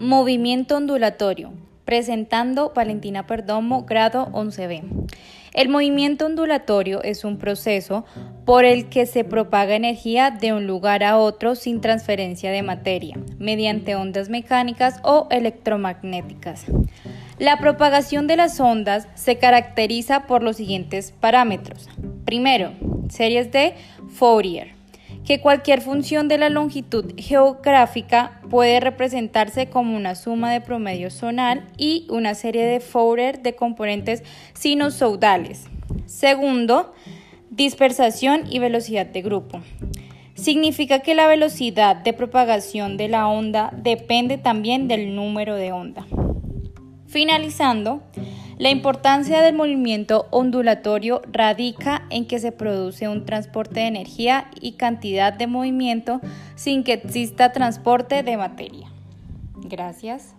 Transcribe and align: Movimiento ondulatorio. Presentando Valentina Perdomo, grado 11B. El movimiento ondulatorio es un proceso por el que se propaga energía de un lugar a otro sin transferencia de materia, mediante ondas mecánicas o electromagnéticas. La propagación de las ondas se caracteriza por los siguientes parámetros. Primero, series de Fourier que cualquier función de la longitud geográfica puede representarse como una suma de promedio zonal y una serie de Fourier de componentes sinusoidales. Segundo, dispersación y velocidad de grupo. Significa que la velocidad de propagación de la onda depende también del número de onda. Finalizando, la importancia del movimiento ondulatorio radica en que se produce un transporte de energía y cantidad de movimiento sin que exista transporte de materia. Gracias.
Movimiento 0.00 0.78
ondulatorio. 0.78 1.52
Presentando 1.84 2.72
Valentina 2.74 3.26
Perdomo, 3.26 3.84
grado 3.84 4.28
11B. 4.32 4.82
El 5.52 5.68
movimiento 5.68 6.24
ondulatorio 6.24 7.02
es 7.02 7.22
un 7.22 7.36
proceso 7.36 8.06
por 8.46 8.64
el 8.64 8.88
que 8.88 9.04
se 9.04 9.24
propaga 9.24 9.76
energía 9.76 10.30
de 10.30 10.54
un 10.54 10.66
lugar 10.66 11.04
a 11.04 11.18
otro 11.18 11.54
sin 11.54 11.82
transferencia 11.82 12.50
de 12.50 12.62
materia, 12.62 13.18
mediante 13.38 13.94
ondas 13.94 14.30
mecánicas 14.30 15.00
o 15.02 15.28
electromagnéticas. 15.30 16.64
La 17.38 17.58
propagación 17.58 18.26
de 18.26 18.36
las 18.36 18.58
ondas 18.58 19.06
se 19.16 19.36
caracteriza 19.36 20.26
por 20.26 20.42
los 20.42 20.56
siguientes 20.56 21.12
parámetros. 21.12 21.90
Primero, 22.24 22.72
series 23.10 23.52
de 23.52 23.74
Fourier 24.14 24.79
que 25.30 25.40
cualquier 25.40 25.80
función 25.80 26.26
de 26.26 26.38
la 26.38 26.48
longitud 26.48 27.14
geográfica 27.16 28.40
puede 28.50 28.80
representarse 28.80 29.68
como 29.68 29.96
una 29.96 30.16
suma 30.16 30.52
de 30.52 30.60
promedio 30.60 31.08
zonal 31.08 31.68
y 31.76 32.08
una 32.10 32.34
serie 32.34 32.64
de 32.64 32.80
Fourier 32.80 33.40
de 33.40 33.54
componentes 33.54 34.24
sinusoidales. 34.54 35.68
Segundo, 36.04 36.92
dispersación 37.48 38.42
y 38.50 38.58
velocidad 38.58 39.06
de 39.06 39.22
grupo. 39.22 39.60
Significa 40.34 40.98
que 40.98 41.14
la 41.14 41.28
velocidad 41.28 41.94
de 41.94 42.12
propagación 42.12 42.96
de 42.96 43.06
la 43.06 43.28
onda 43.28 43.72
depende 43.76 44.36
también 44.36 44.88
del 44.88 45.14
número 45.14 45.54
de 45.54 45.70
onda. 45.70 46.08
Finalizando, 47.06 48.02
la 48.60 48.68
importancia 48.68 49.40
del 49.40 49.54
movimiento 49.54 50.26
ondulatorio 50.30 51.22
radica 51.32 52.02
en 52.10 52.26
que 52.26 52.38
se 52.38 52.52
produce 52.52 53.08
un 53.08 53.24
transporte 53.24 53.80
de 53.80 53.86
energía 53.86 54.50
y 54.60 54.72
cantidad 54.72 55.32
de 55.32 55.46
movimiento 55.46 56.20
sin 56.56 56.84
que 56.84 56.92
exista 56.92 57.52
transporte 57.52 58.22
de 58.22 58.36
materia. 58.36 58.92
Gracias. 59.56 60.34